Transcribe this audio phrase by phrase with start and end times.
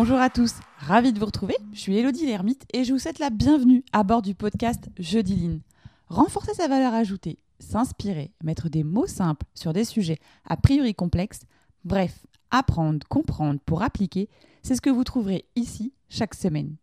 [0.00, 1.56] Bonjour à tous, ravi de vous retrouver.
[1.72, 5.34] Je suis Elodie Lermite et je vous souhaite la bienvenue à bord du podcast Jeudi
[5.34, 5.60] Line.
[6.06, 11.40] Renforcer sa valeur ajoutée, s'inspirer, mettre des mots simples sur des sujets a priori complexes,
[11.84, 14.28] bref, apprendre, comprendre pour appliquer,
[14.62, 16.76] c'est ce que vous trouverez ici chaque semaine.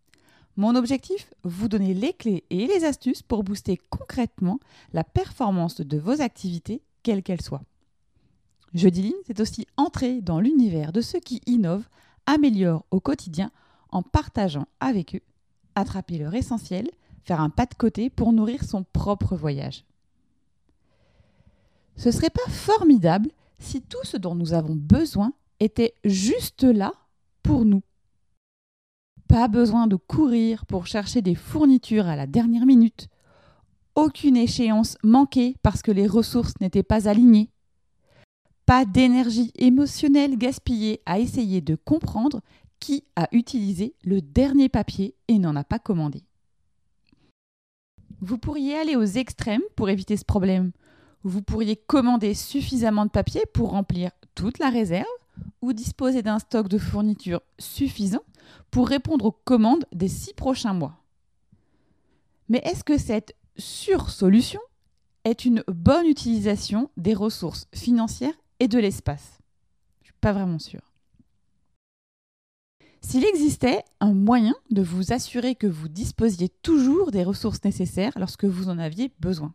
[0.58, 4.60] Mon objectif, vous donner les clés et les astuces pour booster concrètement
[4.92, 7.64] la performance de vos activités, quelles qu'elles soient.
[8.74, 11.88] Jeudi Line, c'est aussi entrer dans l'univers de ceux qui innovent,
[12.26, 13.52] améliorent au quotidien
[13.90, 15.22] en partageant avec eux,
[15.76, 16.90] attraper leur essentiel,
[17.24, 19.86] faire un pas de côté pour nourrir son propre voyage.
[21.96, 26.92] Ce serait pas formidable si tout ce dont nous avons besoin était juste là
[27.42, 27.82] pour nous
[29.28, 33.08] pas besoin de courir pour chercher des fournitures à la dernière minute.
[33.96, 37.50] Aucune échéance manquée parce que les ressources n'étaient pas alignées.
[38.66, 42.42] Pas d'énergie émotionnelle gaspillée à essayer de comprendre
[42.80, 46.24] qui a utilisé le dernier papier et n'en a pas commandé.
[48.22, 50.72] Vous pourriez aller aux extrêmes pour éviter ce problème.
[51.24, 55.06] Vous pourriez commander suffisamment de papier pour remplir toute la réserve
[55.62, 58.24] ou disposer d'un stock de fournitures suffisant
[58.72, 61.04] pour répondre aux commandes des six prochains mois.
[62.50, 64.62] Mais est-ce que cette sur-solution
[65.24, 68.36] est une bonne utilisation des ressources financières
[68.68, 69.40] de l'espace
[70.02, 70.94] Je ne suis pas vraiment sûre.
[73.02, 78.46] S'il existait un moyen de vous assurer que vous disposiez toujours des ressources nécessaires lorsque
[78.46, 79.54] vous en aviez besoin.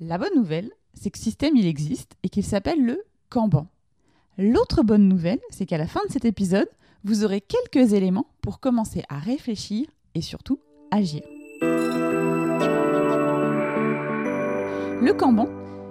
[0.00, 3.66] La bonne nouvelle, c'est que système il existe et qu'il s'appelle le Kanban.
[4.38, 6.68] L'autre bonne nouvelle, c'est qu'à la fin de cet épisode,
[7.04, 10.60] vous aurez quelques éléments pour commencer à réfléchir et surtout
[10.90, 11.20] agir.
[15.02, 15.48] Le Kanban,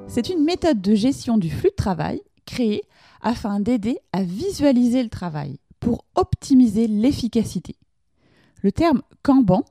[0.10, 2.82] c'est une méthode de gestion du flux de travail créée
[3.22, 7.76] afin d'aider à visualiser le travail pour optimiser l'efficacité.
[8.64, 9.64] Le terme Kanban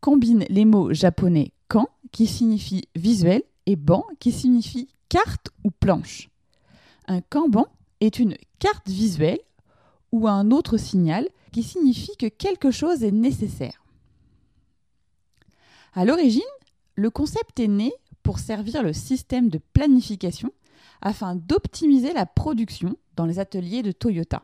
[0.00, 6.28] combine les mots japonais kan qui signifie visuel et ban qui signifie carte ou planche.
[7.06, 7.68] Un Kanban
[8.00, 9.40] est une carte visuelle
[10.10, 13.84] ou un autre signal qui signifie que quelque chose est nécessaire.
[15.94, 16.42] À l'origine,
[16.96, 17.92] le concept est né
[18.28, 20.52] pour servir le système de planification
[21.00, 24.42] afin d'optimiser la production dans les ateliers de Toyota.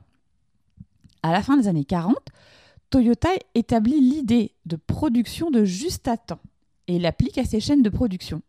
[1.23, 2.17] À la fin des années 40,
[2.89, 6.41] Toyota établit l'idée de production de juste à temps
[6.89, 8.41] et l'applique à ses chaînes de production.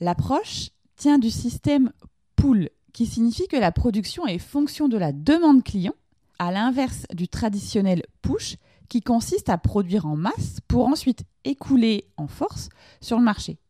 [0.00, 1.92] L'approche tient du système
[2.34, 5.94] pool qui signifie que la production est fonction de la demande client,
[6.40, 8.56] à l'inverse du traditionnel push
[8.88, 12.68] qui consiste à produire en masse pour ensuite écouler en force
[13.00, 13.60] sur le marché.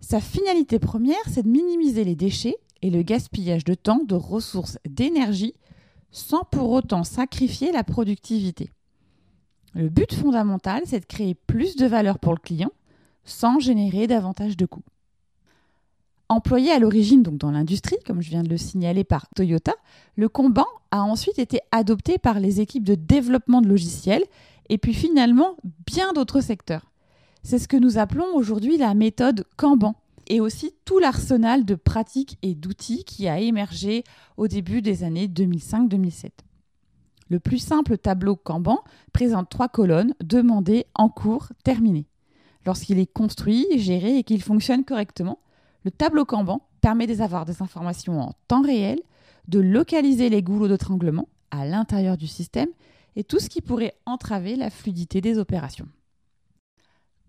[0.00, 4.78] Sa finalité première, c'est de minimiser les déchets et le gaspillage de temps, de ressources,
[4.88, 5.54] d'énergie,
[6.10, 8.70] sans pour autant sacrifier la productivité.
[9.74, 12.72] Le but fondamental, c'est de créer plus de valeur pour le client
[13.24, 14.82] sans générer davantage de coûts.
[16.28, 19.74] Employé à l'origine dans l'industrie, comme je viens de le signaler par Toyota,
[20.16, 24.24] le Kanban a ensuite été adopté par les équipes de développement de logiciels
[24.68, 25.56] et puis finalement
[25.86, 26.89] bien d'autres secteurs.
[27.42, 29.94] C'est ce que nous appelons aujourd'hui la méthode Kanban
[30.28, 34.04] et aussi tout l'arsenal de pratiques et d'outils qui a émergé
[34.36, 36.30] au début des années 2005-2007.
[37.30, 42.06] Le plus simple tableau Kanban présente trois colonnes demandées, en cours, terminées.
[42.66, 45.38] Lorsqu'il est construit, géré et qu'il fonctionne correctement,
[45.84, 49.00] le tableau Kanban permet d'avoir des informations en temps réel,
[49.48, 52.68] de localiser les goulots d'étranglement à l'intérieur du système
[53.16, 55.88] et tout ce qui pourrait entraver la fluidité des opérations.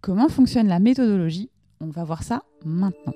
[0.02, 3.14] Comment fonctionne la méthodologie On va voir ça maintenant.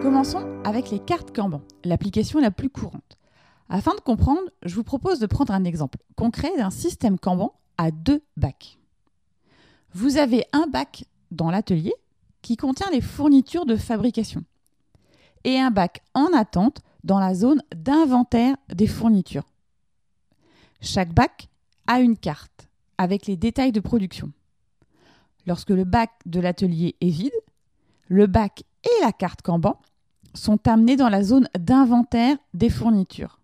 [0.00, 3.18] Commençons avec les cartes Kanban, l'application la plus courante.
[3.68, 7.90] Afin de comprendre, je vous propose de prendre un exemple concret d'un système Kanban à
[7.90, 8.78] deux bacs.
[9.94, 11.94] Vous avez un bac dans l'atelier
[12.40, 14.44] qui contient les fournitures de fabrication
[15.42, 19.46] et un bac en attente dans la zone d'inventaire des fournitures.
[20.80, 21.48] Chaque bac
[21.88, 22.67] a une carte
[22.98, 24.32] avec les détails de production.
[25.46, 27.32] Lorsque le bac de l'atelier est vide,
[28.08, 29.80] le bac et la carte Kanban
[30.34, 33.40] sont amenés dans la zone d'inventaire des fournitures.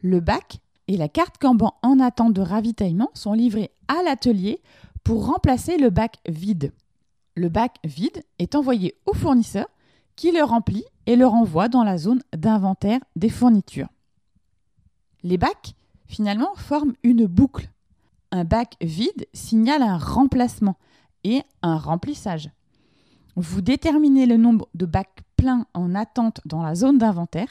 [0.00, 4.62] Le bac et la carte Kanban en attente de ravitaillement sont livrés à l'atelier
[5.04, 6.72] pour remplacer le bac vide.
[7.34, 9.66] Le bac vide est envoyé au fournisseur
[10.16, 13.88] qui le remplit et le renvoie dans la zone d'inventaire des fournitures.
[15.22, 15.74] Les bacs,
[16.06, 17.70] finalement, forment une boucle.
[18.30, 20.76] Un bac vide signale un remplacement
[21.24, 22.50] et un remplissage.
[23.36, 27.48] Vous déterminez le nombre de bacs pleins en attente dans la zone d'inventaire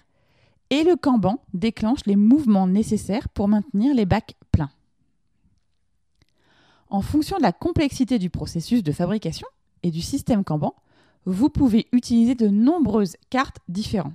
[0.69, 4.69] et le Kanban déclenche les mouvements nécessaires pour maintenir les bacs pleins.
[6.89, 9.47] En fonction de la complexité du processus de fabrication
[9.83, 10.75] et du système Kanban,
[11.25, 14.13] vous pouvez utiliser de nombreuses cartes différentes.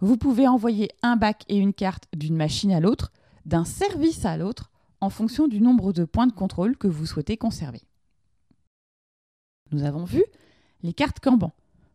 [0.00, 3.12] Vous pouvez envoyer un bac et une carte d'une machine à l'autre,
[3.44, 7.36] d'un service à l'autre, en fonction du nombre de points de contrôle que vous souhaitez
[7.36, 7.82] conserver.
[9.72, 10.24] Nous avons vu
[10.82, 11.52] les cartes Kanban.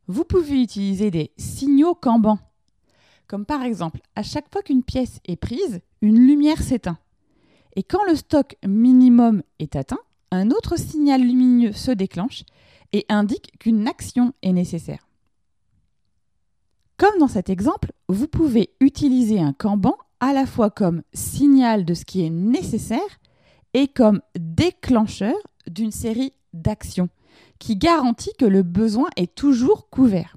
[0.08, 2.40] Vous pouvez utiliser des signaux Kanban
[3.28, 7.00] comme par exemple, à chaque fois qu'une pièce est prise, une lumière s'éteint.
[7.76, 10.00] Et quand le stock minimum est atteint,
[10.32, 12.44] un autre signal lumineux se déclenche
[12.94, 15.08] et indique qu'une action est nécessaire.
[16.98, 21.94] Comme dans cet exemple, vous pouvez utiliser un Kanban à la fois comme signal de
[21.94, 23.20] ce qui est nécessaire
[23.76, 25.36] et comme déclencheur
[25.68, 27.10] d'une série d'actions
[27.60, 30.36] qui garantit que le besoin est toujours couvert.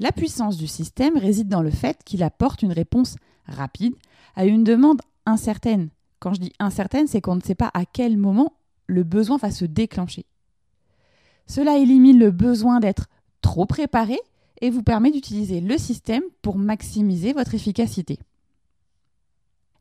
[0.00, 3.16] La puissance du système réside dans le fait qu'il apporte une réponse
[3.46, 3.94] rapide
[4.36, 5.88] à une demande incertaine.
[6.18, 8.52] Quand je dis incertaine, c'est qu'on ne sait pas à quel moment
[8.86, 10.26] le besoin va se déclencher.
[11.46, 13.06] Cela élimine le besoin d'être
[13.40, 14.18] trop préparé
[14.60, 18.18] et vous permet d'utiliser le système pour maximiser votre efficacité.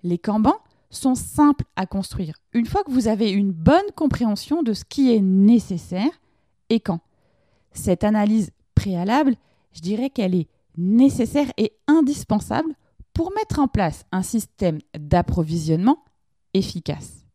[0.03, 0.55] Les Kanban
[0.89, 5.11] sont simples à construire une fois que vous avez une bonne compréhension de ce qui
[5.13, 6.11] est nécessaire
[6.69, 6.99] et quand.
[7.71, 9.35] Cette analyse préalable
[9.73, 10.47] je dirais qu'elle est
[10.77, 12.73] nécessaire et indispensable
[13.13, 16.03] pour mettre en place un système d'approvisionnement
[16.53, 17.25] efficace.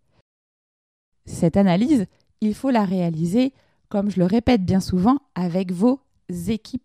[1.27, 2.07] Cette analyse,
[2.41, 3.53] il faut la réaliser,
[3.89, 6.01] comme je le répète bien souvent, avec vos
[6.49, 6.83] équipes.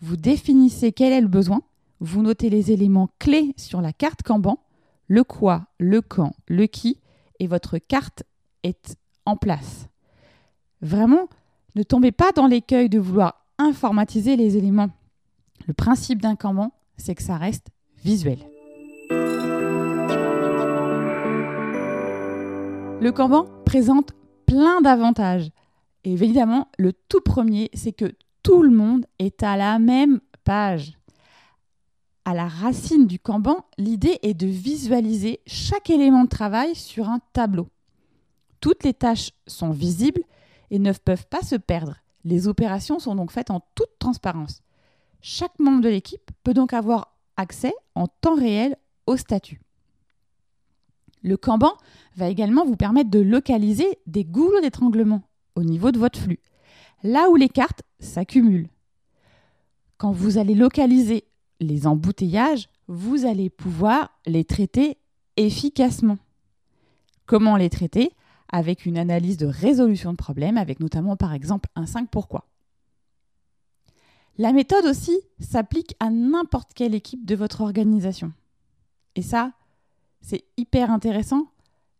[0.00, 1.62] Vous définissez quel est le besoin,
[2.00, 4.58] vous notez les éléments clés sur la carte Kanban,
[5.08, 7.00] le quoi, le quand, le qui,
[7.38, 8.24] et votre carte
[8.62, 9.88] est en place.
[10.80, 11.28] Vraiment,
[11.74, 14.90] ne tombez pas dans l'écueil de vouloir informatiser les éléments.
[15.66, 17.68] Le principe d'un Kanban, c'est que ça reste
[18.04, 18.38] visuel.
[23.00, 24.12] Le Kanban présente
[24.46, 25.50] plein d'avantages.
[26.04, 30.96] évidemment, le tout premier, c'est que tout le monde est à la même page.
[32.26, 37.20] À la racine du Kanban, l'idée est de visualiser chaque élément de travail sur un
[37.32, 37.68] tableau.
[38.58, 40.22] Toutes les tâches sont visibles
[40.72, 41.94] et ne peuvent pas se perdre.
[42.24, 44.60] Les opérations sont donc faites en toute transparence.
[45.20, 48.76] Chaque membre de l'équipe peut donc avoir accès en temps réel
[49.06, 49.60] au statut.
[51.22, 51.74] Le Kanban
[52.16, 55.22] va également vous permettre de localiser des goulots d'étranglement
[55.54, 56.40] au niveau de votre flux,
[57.04, 58.68] là où les cartes s'accumulent.
[59.96, 61.22] Quand vous allez localiser
[61.60, 64.98] les embouteillages, vous allez pouvoir les traiter
[65.36, 66.18] efficacement.
[67.26, 68.12] Comment les traiter?
[68.48, 72.46] Avec une analyse de résolution de problèmes, avec notamment par exemple un 5 pourquoi.
[74.38, 78.32] La méthode aussi s'applique à n'importe quelle équipe de votre organisation.
[79.14, 79.52] Et ça,
[80.20, 81.50] c'est hyper intéressant.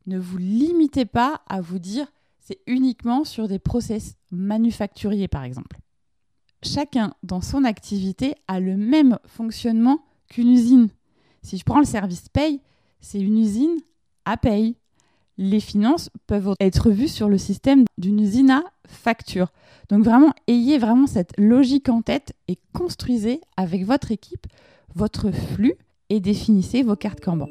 [0.07, 2.07] Ne vous limitez pas à vous dire
[2.41, 5.79] c'est uniquement sur des process manufacturiers par exemple.
[6.63, 10.89] Chacun dans son activité a le même fonctionnement qu'une usine.
[11.43, 12.61] Si je prends le service paye,
[13.01, 13.79] c'est une usine
[14.25, 14.77] à paye
[15.39, 19.53] les finances peuvent être vues sur le système d'une usine à facture.
[19.91, 24.47] Donc vraiment, ayez vraiment cette logique en tête et construisez avec votre équipe
[24.95, 25.75] votre flux
[26.09, 27.49] et définissez vos cartes Kanban.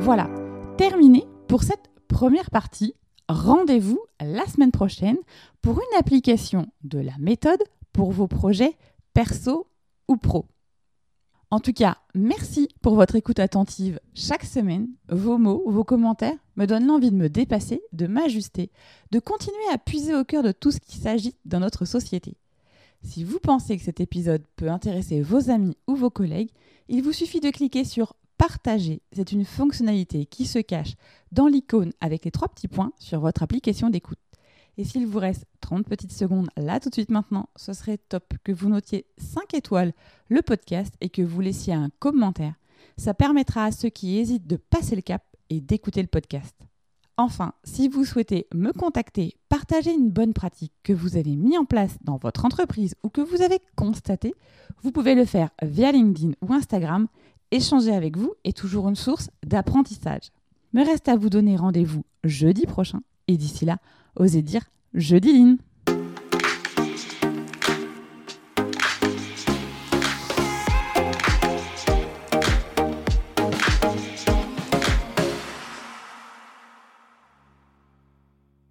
[0.00, 0.30] Voilà,
[0.78, 2.94] terminé pour cette première partie.
[3.28, 5.18] Rendez-vous la semaine prochaine
[5.60, 8.76] pour une application de la méthode pour vos projets
[9.14, 9.66] perso
[10.06, 10.46] ou pro.
[11.50, 14.88] En tout cas, merci pour votre écoute attentive chaque semaine.
[15.08, 18.70] Vos mots, vos commentaires me donnent l'envie de me dépasser, de m'ajuster,
[19.10, 22.36] de continuer à puiser au cœur de tout ce qui s'agit dans notre société.
[23.02, 26.50] Si vous pensez que cet épisode peut intéresser vos amis ou vos collègues,
[26.88, 29.02] il vous suffit de cliquer sur Partager.
[29.12, 30.94] C'est une fonctionnalité qui se cache
[31.32, 34.18] dans l'icône avec les trois petits points sur votre application d'écoute.
[34.78, 38.34] Et s'il vous reste 30 petites secondes là tout de suite maintenant, ce serait top
[38.44, 39.92] que vous notiez 5 étoiles
[40.28, 42.54] le podcast et que vous laissiez un commentaire.
[42.98, 46.54] Ça permettra à ceux qui hésitent de passer le cap et d'écouter le podcast.
[47.18, 51.64] Enfin, si vous souhaitez me contacter, partager une bonne pratique que vous avez mis en
[51.64, 54.34] place dans votre entreprise ou que vous avez constaté,
[54.82, 57.08] vous pouvez le faire via LinkedIn ou Instagram.
[57.52, 60.30] Échanger avec vous est toujours une source d'apprentissage.
[60.72, 63.78] Me reste à vous donner rendez-vous jeudi prochain et d'ici là,
[64.16, 64.62] osez dire
[64.94, 65.30] je dis